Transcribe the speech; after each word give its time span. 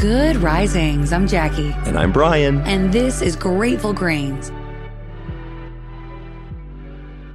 Good 0.00 0.36
risings. 0.38 1.12
I'm 1.12 1.26
Jackie. 1.26 1.74
And 1.84 1.98
I'm 1.98 2.10
Bryan. 2.10 2.62
And 2.62 2.90
this 2.90 3.20
is 3.20 3.36
Grateful 3.36 3.92
Grains. 3.92 4.50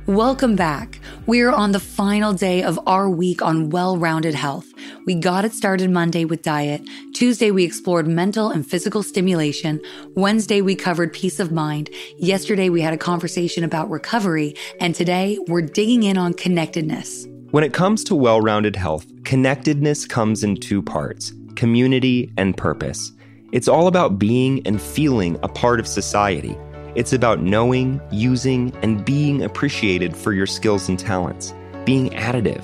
Welcome 0.08 0.56
back. 0.56 1.00
We're 1.28 1.52
on 1.52 1.74
the 1.74 1.80
final 1.80 2.34
day 2.34 2.64
of 2.64 2.80
our 2.88 3.08
week 3.08 3.44
on 3.44 3.70
well 3.70 4.00
rounded 4.00 4.34
health. 4.34 4.66
We 5.06 5.14
got 5.14 5.46
it 5.46 5.54
started 5.54 5.92
Monday 5.92 6.26
with 6.26 6.42
diet. 6.42 6.82
Tuesday, 7.14 7.52
we 7.52 7.64
explored 7.64 8.08
mental 8.08 8.50
and 8.50 8.68
physical 8.68 9.04
stimulation. 9.04 9.80
Wednesday, 10.16 10.62
we 10.62 10.74
covered 10.74 11.14
peace 11.14 11.40
of 11.40 11.52
mind. 11.52 11.92
Yesterday, 12.18 12.70
we 12.70 12.82
had 12.82 12.96
a 12.96 12.98
conversation 12.98 13.64
about 13.64 13.92
recovery. 13.92 14.56
And 14.82 14.96
today, 14.96 15.38
we're 15.48 15.62
digging 15.62 16.02
in 16.02 16.18
on 16.18 16.34
connectedness. 16.34 17.28
When 17.52 17.64
it 17.64 17.74
comes 17.74 18.04
to 18.06 18.16
well 18.16 18.42
rounded 18.42 18.76
health, 18.76 19.06
connectedness 19.24 20.08
comes 20.08 20.44
in 20.44 20.56
two 20.56 20.82
parts 20.82 21.32
community, 21.56 22.32
and 22.38 22.56
purpose. 22.56 23.12
It's 23.52 23.68
all 23.68 23.88
about 23.88 24.20
being 24.20 24.66
and 24.66 24.82
feeling 24.82 25.38
a 25.44 25.48
part 25.48 25.80
of 25.80 25.88
society. 25.88 26.58
It's 26.96 27.14
about 27.14 27.42
knowing, 27.42 28.02
using, 28.12 28.74
and 28.82 29.04
being 29.04 29.44
appreciated 29.44 30.16
for 30.16 30.34
your 30.34 30.48
skills 30.48 30.90
and 30.90 30.98
talents, 30.98 31.54
being 31.86 32.10
additive. 32.12 32.64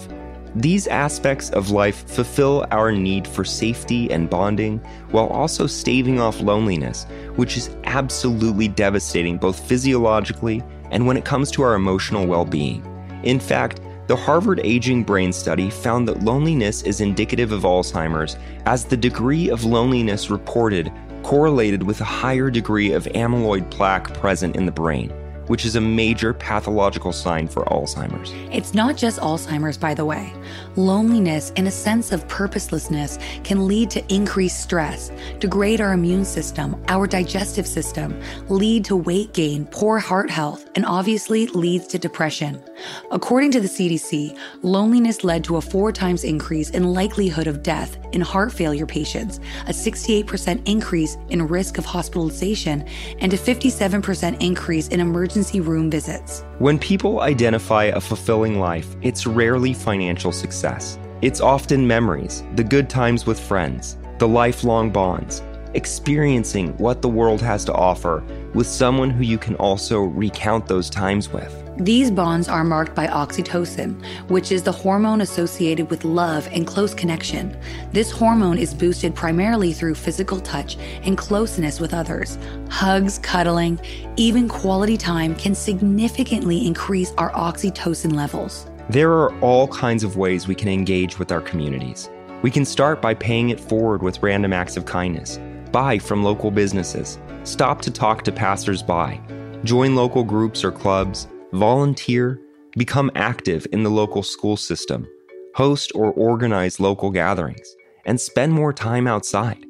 These 0.55 0.87
aspects 0.87 1.49
of 1.51 1.71
life 1.71 2.05
fulfill 2.07 2.65
our 2.71 2.91
need 2.91 3.25
for 3.25 3.45
safety 3.45 4.11
and 4.11 4.29
bonding 4.29 4.79
while 5.11 5.27
also 5.27 5.65
staving 5.65 6.19
off 6.19 6.41
loneliness, 6.41 7.05
which 7.37 7.55
is 7.55 7.69
absolutely 7.85 8.67
devastating 8.67 9.37
both 9.37 9.65
physiologically 9.65 10.61
and 10.91 11.07
when 11.07 11.15
it 11.15 11.23
comes 11.23 11.51
to 11.51 11.61
our 11.61 11.75
emotional 11.75 12.27
well 12.27 12.43
being. 12.43 12.85
In 13.23 13.39
fact, 13.39 13.79
the 14.11 14.17
Harvard 14.17 14.59
Aging 14.65 15.05
Brain 15.05 15.31
Study 15.31 15.69
found 15.69 16.05
that 16.05 16.21
loneliness 16.21 16.81
is 16.81 16.99
indicative 16.99 17.53
of 17.53 17.61
Alzheimer's, 17.61 18.35
as 18.65 18.83
the 18.83 18.97
degree 18.97 19.49
of 19.49 19.63
loneliness 19.63 20.29
reported 20.29 20.91
correlated 21.23 21.81
with 21.81 22.01
a 22.01 22.03
higher 22.03 22.49
degree 22.49 22.91
of 22.91 23.05
amyloid 23.15 23.71
plaque 23.71 24.13
present 24.15 24.57
in 24.57 24.65
the 24.65 24.71
brain 24.73 25.13
which 25.51 25.65
is 25.65 25.75
a 25.75 25.81
major 25.81 26.33
pathological 26.33 27.11
sign 27.11 27.45
for 27.45 27.65
Alzheimer's. 27.65 28.31
It's 28.55 28.73
not 28.73 28.95
just 28.95 29.19
Alzheimer's, 29.19 29.77
by 29.77 29.93
the 29.93 30.05
way. 30.05 30.31
Loneliness 30.77 31.51
and 31.57 31.67
a 31.67 31.71
sense 31.71 32.13
of 32.13 32.25
purposelessness 32.29 33.19
can 33.43 33.67
lead 33.67 33.89
to 33.89 34.13
increased 34.13 34.61
stress, 34.61 35.11
degrade 35.39 35.81
our 35.81 35.91
immune 35.91 36.23
system, 36.23 36.81
our 36.87 37.05
digestive 37.05 37.67
system, 37.67 38.17
lead 38.47 38.85
to 38.85 38.95
weight 38.95 39.33
gain, 39.33 39.65
poor 39.65 39.99
heart 39.99 40.29
health, 40.29 40.69
and 40.75 40.85
obviously 40.85 41.47
leads 41.47 41.85
to 41.87 41.99
depression. 41.99 42.63
According 43.11 43.51
to 43.51 43.59
the 43.59 43.67
CDC, 43.67 44.37
loneliness 44.61 45.25
led 45.25 45.43
to 45.43 45.57
a 45.57 45.61
four 45.61 45.91
times 45.91 46.23
increase 46.23 46.69
in 46.69 46.93
likelihood 46.93 47.47
of 47.47 47.61
death 47.61 47.97
in 48.13 48.21
heart 48.21 48.53
failure 48.53 48.85
patients, 48.85 49.41
a 49.67 49.73
68% 49.73 50.65
increase 50.65 51.17
in 51.27 51.45
risk 51.45 51.77
of 51.77 51.83
hospitalization, 51.83 52.85
and 53.19 53.33
a 53.33 53.37
57% 53.37 54.41
increase 54.41 54.87
in 54.87 55.01
emergency 55.01 55.40
room 55.59 55.89
visits. 55.89 56.43
When 56.59 56.77
people 56.77 57.21
identify 57.21 57.85
a 57.85 57.99
fulfilling 57.99 58.59
life, 58.59 58.95
it's 59.01 59.25
rarely 59.25 59.73
financial 59.73 60.31
success. 60.31 60.99
It's 61.21 61.41
often 61.41 61.85
memories, 61.85 62.43
the 62.55 62.63
good 62.63 62.89
times 62.89 63.25
with 63.25 63.39
friends, 63.39 63.97
the 64.19 64.27
lifelong 64.27 64.91
bonds, 64.91 65.41
experiencing 65.73 66.77
what 66.77 67.01
the 67.01 67.09
world 67.09 67.41
has 67.41 67.65
to 67.65 67.73
offer 67.73 68.23
with 68.53 68.67
someone 68.67 69.09
who 69.09 69.23
you 69.23 69.37
can 69.37 69.55
also 69.55 70.01
recount 70.01 70.67
those 70.67 70.89
times 70.89 71.29
with. 71.31 71.60
These 71.77 72.11
bonds 72.11 72.49
are 72.49 72.65
marked 72.65 72.93
by 72.93 73.07
oxytocin, 73.07 74.03
which 74.29 74.51
is 74.51 74.61
the 74.61 74.73
hormone 74.73 75.21
associated 75.21 75.89
with 75.89 76.03
love 76.03 76.47
and 76.51 76.67
close 76.67 76.93
connection. 76.93 77.57
This 77.93 78.11
hormone 78.11 78.57
is 78.57 78.73
boosted 78.73 79.15
primarily 79.15 79.71
through 79.71 79.95
physical 79.95 80.41
touch 80.41 80.77
and 81.03 81.17
closeness 81.17 81.79
with 81.79 81.93
others. 81.93 82.37
Hugs, 82.69 83.19
cuddling, 83.19 83.79
even 84.17 84.49
quality 84.49 84.97
time 84.97 85.33
can 85.33 85.55
significantly 85.55 86.67
increase 86.67 87.13
our 87.17 87.31
oxytocin 87.31 88.13
levels. 88.13 88.69
There 88.89 89.13
are 89.13 89.33
all 89.39 89.69
kinds 89.69 90.03
of 90.03 90.17
ways 90.17 90.47
we 90.47 90.55
can 90.55 90.67
engage 90.67 91.17
with 91.17 91.31
our 91.31 91.41
communities. 91.41 92.09
We 92.41 92.51
can 92.51 92.65
start 92.65 93.01
by 93.01 93.13
paying 93.13 93.49
it 93.49 93.59
forward 93.59 94.03
with 94.03 94.21
random 94.21 94.51
acts 94.51 94.75
of 94.75 94.85
kindness, 94.85 95.39
buy 95.71 95.99
from 95.99 96.21
local 96.21 96.51
businesses, 96.51 97.17
stop 97.43 97.81
to 97.83 97.91
talk 97.91 98.23
to 98.23 98.31
passersby, 98.31 99.21
join 99.63 99.95
local 99.95 100.23
groups 100.23 100.65
or 100.65 100.71
clubs 100.71 101.27
volunteer, 101.53 102.39
become 102.77 103.11
active 103.15 103.67
in 103.71 103.83
the 103.83 103.89
local 103.89 104.23
school 104.23 104.57
system, 104.57 105.07
host 105.55 105.91
or 105.93 106.11
organize 106.13 106.79
local 106.79 107.11
gatherings, 107.11 107.75
and 108.05 108.19
spend 108.19 108.53
more 108.53 108.73
time 108.73 109.07
outside. 109.07 109.65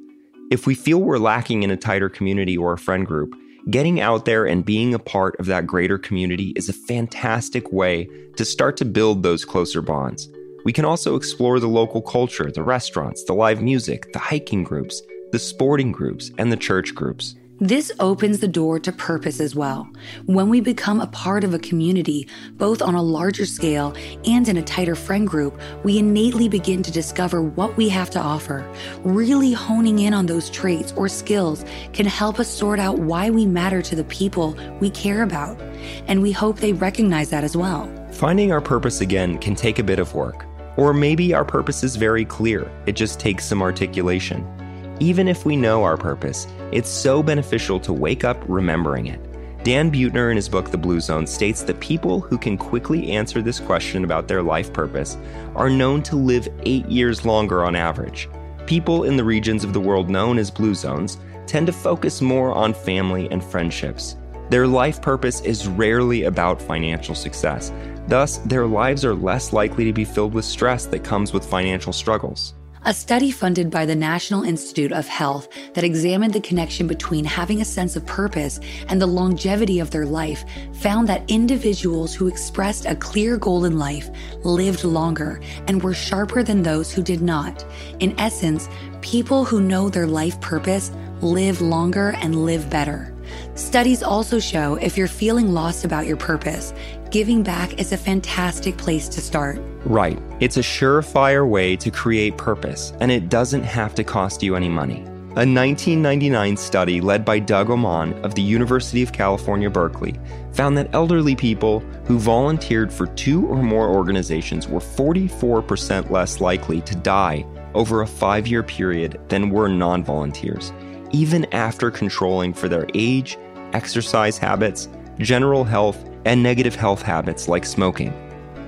If 0.51 0.67
we 0.67 0.75
feel 0.75 0.99
we're 0.99 1.17
lacking 1.17 1.63
in 1.63 1.71
a 1.71 1.77
tighter 1.77 2.09
community 2.09 2.57
or 2.57 2.73
a 2.73 2.77
friend 2.77 3.07
group, 3.07 3.33
getting 3.69 4.01
out 4.01 4.25
there 4.25 4.45
and 4.45 4.65
being 4.65 4.93
a 4.93 4.99
part 4.99 5.39
of 5.39 5.45
that 5.47 5.67
greater 5.67 5.97
community 5.97 6.53
is 6.55 6.69
a 6.69 6.73
fantastic 6.73 7.71
way 7.71 8.07
to 8.35 8.45
start 8.45 8.77
to 8.77 8.85
build 8.85 9.23
those 9.23 9.45
closer 9.45 9.81
bonds. 9.81 10.29
We 10.63 10.73
can 10.73 10.85
also 10.85 11.15
explore 11.15 11.59
the 11.59 11.67
local 11.67 12.01
culture, 12.01 12.51
the 12.51 12.63
restaurants, 12.63 13.23
the 13.23 13.33
live 13.33 13.61
music, 13.61 14.11
the 14.13 14.19
hiking 14.19 14.63
groups, 14.63 15.01
the 15.31 15.39
sporting 15.39 15.91
groups, 15.91 16.31
and 16.37 16.51
the 16.51 16.57
church 16.57 16.93
groups. 16.93 17.35
This 17.61 17.91
opens 17.99 18.39
the 18.39 18.47
door 18.47 18.79
to 18.79 18.91
purpose 18.91 19.39
as 19.39 19.55
well. 19.55 19.87
When 20.25 20.49
we 20.49 20.61
become 20.61 20.99
a 20.99 21.05
part 21.05 21.43
of 21.43 21.53
a 21.53 21.59
community, 21.59 22.27
both 22.53 22.81
on 22.81 22.95
a 22.95 23.03
larger 23.03 23.45
scale 23.45 23.93
and 24.25 24.49
in 24.49 24.57
a 24.57 24.63
tighter 24.63 24.95
friend 24.95 25.27
group, 25.27 25.61
we 25.83 25.99
innately 25.99 26.49
begin 26.49 26.81
to 26.81 26.91
discover 26.91 27.43
what 27.43 27.77
we 27.77 27.87
have 27.89 28.09
to 28.09 28.19
offer. 28.19 28.67
Really 29.03 29.53
honing 29.53 29.99
in 29.99 30.11
on 30.11 30.25
those 30.25 30.49
traits 30.49 30.91
or 30.93 31.07
skills 31.07 31.63
can 31.93 32.07
help 32.07 32.39
us 32.39 32.49
sort 32.49 32.79
out 32.79 32.97
why 32.97 33.29
we 33.29 33.45
matter 33.45 33.83
to 33.83 33.95
the 33.95 34.05
people 34.05 34.57
we 34.79 34.89
care 34.89 35.21
about. 35.21 35.61
And 36.07 36.23
we 36.23 36.31
hope 36.31 36.57
they 36.57 36.73
recognize 36.73 37.29
that 37.29 37.43
as 37.43 37.55
well. 37.55 37.87
Finding 38.11 38.51
our 38.51 38.61
purpose 38.61 39.01
again 39.01 39.37
can 39.37 39.53
take 39.53 39.77
a 39.77 39.83
bit 39.83 39.99
of 39.99 40.15
work. 40.15 40.47
Or 40.77 40.95
maybe 40.95 41.31
our 41.35 41.45
purpose 41.45 41.83
is 41.83 41.95
very 41.95 42.25
clear, 42.25 42.71
it 42.87 42.93
just 42.93 43.19
takes 43.19 43.45
some 43.45 43.61
articulation. 43.61 44.60
Even 45.01 45.27
if 45.27 45.47
we 45.47 45.55
know 45.55 45.83
our 45.83 45.97
purpose, 45.97 46.45
it's 46.71 46.87
so 46.87 47.23
beneficial 47.23 47.79
to 47.79 47.91
wake 47.91 48.23
up 48.23 48.37
remembering 48.47 49.07
it. 49.07 49.19
Dan 49.63 49.91
Buettner, 49.91 50.29
in 50.29 50.35
his 50.35 50.47
book 50.47 50.69
The 50.69 50.77
Blue 50.77 50.99
Zone, 50.99 51.25
states 51.25 51.63
that 51.63 51.79
people 51.79 52.19
who 52.19 52.37
can 52.37 52.55
quickly 52.55 53.11
answer 53.11 53.41
this 53.41 53.59
question 53.59 54.03
about 54.03 54.27
their 54.27 54.43
life 54.43 54.71
purpose 54.71 55.17
are 55.55 55.71
known 55.71 56.03
to 56.03 56.15
live 56.15 56.47
eight 56.67 56.85
years 56.85 57.25
longer 57.25 57.65
on 57.65 57.75
average. 57.75 58.29
People 58.67 59.05
in 59.05 59.17
the 59.17 59.23
regions 59.23 59.63
of 59.63 59.73
the 59.73 59.79
world 59.79 60.07
known 60.07 60.37
as 60.37 60.51
blue 60.51 60.75
zones 60.75 61.17
tend 61.47 61.65
to 61.65 61.73
focus 61.73 62.21
more 62.21 62.53
on 62.53 62.71
family 62.71 63.27
and 63.31 63.43
friendships. 63.43 64.17
Their 64.51 64.67
life 64.67 65.01
purpose 65.01 65.41
is 65.41 65.67
rarely 65.67 66.25
about 66.25 66.61
financial 66.61 67.15
success. 67.15 67.71
Thus, 68.07 68.37
their 68.37 68.67
lives 68.67 69.03
are 69.03 69.15
less 69.15 69.51
likely 69.51 69.83
to 69.85 69.93
be 69.93 70.05
filled 70.05 70.35
with 70.35 70.45
stress 70.45 70.85
that 70.85 71.03
comes 71.03 71.33
with 71.33 71.43
financial 71.43 71.91
struggles. 71.91 72.53
A 72.83 72.95
study 72.95 73.29
funded 73.29 73.69
by 73.69 73.85
the 73.85 73.95
National 73.95 74.41
Institute 74.41 74.91
of 74.91 75.07
Health 75.07 75.47
that 75.75 75.83
examined 75.83 76.33
the 76.33 76.41
connection 76.41 76.87
between 76.87 77.23
having 77.23 77.61
a 77.61 77.65
sense 77.65 77.95
of 77.95 78.07
purpose 78.07 78.59
and 78.87 78.99
the 78.99 79.05
longevity 79.05 79.79
of 79.79 79.91
their 79.91 80.07
life 80.07 80.43
found 80.73 81.07
that 81.07 81.29
individuals 81.29 82.15
who 82.15 82.27
expressed 82.27 82.87
a 82.87 82.95
clear 82.95 83.37
goal 83.37 83.65
in 83.65 83.77
life 83.77 84.09
lived 84.43 84.83
longer 84.83 85.39
and 85.67 85.83
were 85.83 85.93
sharper 85.93 86.41
than 86.41 86.63
those 86.63 86.91
who 86.91 87.03
did 87.03 87.21
not. 87.21 87.63
In 87.99 88.19
essence, 88.19 88.67
people 89.01 89.45
who 89.45 89.61
know 89.61 89.87
their 89.87 90.07
life 90.07 90.41
purpose 90.41 90.89
live 91.21 91.61
longer 91.61 92.15
and 92.17 92.45
live 92.45 92.67
better. 92.71 93.10
Studies 93.55 94.01
also 94.01 94.39
show 94.39 94.75
if 94.75 94.97
you're 94.97 95.07
feeling 95.07 95.53
lost 95.53 95.83
about 95.83 96.07
your 96.07 96.15
purpose, 96.15 96.73
giving 97.09 97.43
back 97.43 97.79
is 97.79 97.91
a 97.91 97.97
fantastic 97.97 98.77
place 98.77 99.09
to 99.09 99.19
start. 99.19 99.59
Right. 99.83 100.17
It's 100.39 100.55
a 100.55 100.61
surefire 100.61 101.47
way 101.47 101.75
to 101.75 101.91
create 101.91 102.37
purpose, 102.37 102.93
and 103.01 103.11
it 103.11 103.27
doesn't 103.27 103.63
have 103.63 103.93
to 103.95 104.05
cost 104.05 104.41
you 104.41 104.55
any 104.55 104.69
money. 104.69 105.03
A 105.31 105.47
1999 105.47 106.57
study 106.57 107.01
led 107.01 107.25
by 107.25 107.39
Doug 107.39 107.69
Oman 107.69 108.13
of 108.23 108.35
the 108.35 108.41
University 108.41 109.01
of 109.01 109.13
California, 109.13 109.69
Berkeley 109.69 110.19
found 110.53 110.77
that 110.77 110.93
elderly 110.93 111.35
people 111.35 111.79
who 112.05 112.19
volunteered 112.19 112.91
for 112.91 113.07
two 113.07 113.47
or 113.47 113.63
more 113.63 113.89
organizations 113.89 114.67
were 114.67 114.81
44% 114.81 116.09
less 116.09 116.41
likely 116.41 116.81
to 116.81 116.95
die 116.95 117.45
over 117.73 118.01
a 118.01 118.07
five 118.07 118.47
year 118.47 118.63
period 118.63 119.19
than 119.29 119.49
were 119.49 119.69
non 119.69 120.03
volunteers, 120.03 120.73
even 121.13 121.45
after 121.53 121.91
controlling 121.91 122.53
for 122.53 122.67
their 122.67 122.87
age, 122.93 123.37
exercise 123.73 124.37
habits, 124.37 124.89
general 125.19 125.63
health, 125.63 126.03
and 126.25 126.41
negative 126.41 126.75
health 126.75 127.01
habits 127.01 127.47
like 127.47 127.65
smoking. 127.65 128.13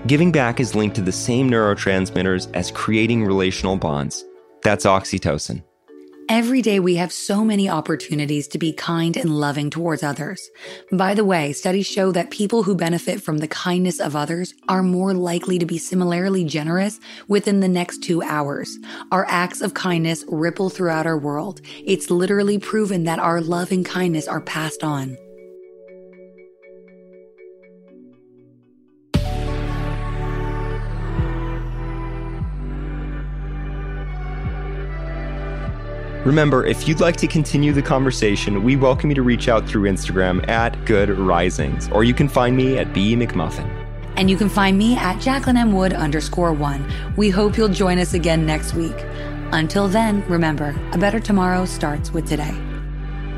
Giving 0.07 0.31
back 0.31 0.59
is 0.59 0.75
linked 0.75 0.95
to 0.97 1.01
the 1.01 1.11
same 1.11 1.49
neurotransmitters 1.49 2.49
as 2.53 2.71
creating 2.71 3.23
relational 3.23 3.77
bonds. 3.77 4.25
That's 4.61 4.85
oxytocin. 4.85 5.63
Every 6.29 6.61
day 6.61 6.79
we 6.79 6.95
have 6.95 7.11
so 7.11 7.43
many 7.43 7.69
opportunities 7.69 8.47
to 8.49 8.57
be 8.57 8.71
kind 8.71 9.17
and 9.17 9.39
loving 9.39 9.69
towards 9.69 10.03
others. 10.03 10.49
By 10.91 11.13
the 11.13 11.25
way, 11.25 11.51
studies 11.53 11.85
show 11.85 12.11
that 12.13 12.31
people 12.31 12.63
who 12.63 12.75
benefit 12.75 13.21
from 13.21 13.39
the 13.39 13.47
kindness 13.47 13.99
of 13.99 14.15
others 14.15 14.53
are 14.69 14.83
more 14.83 15.13
likely 15.13 15.59
to 15.59 15.65
be 15.65 15.77
similarly 15.77 16.45
generous 16.45 16.99
within 17.27 17.59
the 17.59 17.67
next 17.67 18.03
two 18.03 18.21
hours. 18.21 18.77
Our 19.11 19.25
acts 19.27 19.61
of 19.61 19.73
kindness 19.73 20.23
ripple 20.27 20.69
throughout 20.69 21.05
our 21.05 21.17
world. 21.17 21.61
It's 21.85 22.09
literally 22.09 22.57
proven 22.57 23.03
that 23.03 23.19
our 23.19 23.41
love 23.41 23.71
and 23.71 23.85
kindness 23.85 24.27
are 24.27 24.41
passed 24.41 24.83
on. 24.83 25.17
Remember, 36.25 36.65
if 36.65 36.87
you'd 36.87 37.01
like 37.01 37.17
to 37.17 37.27
continue 37.27 37.73
the 37.73 37.81
conversation, 37.81 38.63
we 38.63 38.77
welcome 38.77 39.09
you 39.09 39.15
to 39.15 39.21
reach 39.21 39.49
out 39.49 39.67
through 39.67 39.89
Instagram 39.89 40.47
at 40.47 40.85
Good 40.85 41.09
Risings, 41.09 41.89
or 41.91 42.05
you 42.05 42.13
can 42.13 42.29
find 42.29 42.55
me 42.55 42.77
at 42.77 42.93
B 42.93 43.13
McMullin. 43.13 43.69
And 44.15 44.29
you 44.29 44.37
can 44.37 44.47
find 44.47 44.77
me 44.77 44.95
at 44.95 45.19
Jacqueline 45.19 45.57
M. 45.57 45.73
Wood 45.73 45.91
underscore 45.91 46.53
one. 46.53 46.89
We 47.17 47.29
hope 47.29 47.57
you'll 47.57 47.67
join 47.67 47.97
us 47.97 48.13
again 48.13 48.45
next 48.45 48.73
week. 48.73 48.95
Until 49.51 49.89
then, 49.89 50.25
remember, 50.29 50.79
a 50.93 50.97
better 50.97 51.19
tomorrow 51.19 51.65
starts 51.65 52.13
with 52.13 52.25
today. 52.25 52.57